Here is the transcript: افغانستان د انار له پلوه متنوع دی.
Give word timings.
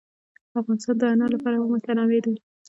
افغانستان 0.59 0.95
د 0.97 1.03
انار 1.11 1.29
له 1.33 1.39
پلوه 1.43 1.67
متنوع 1.73 2.19
دی. 2.25 2.35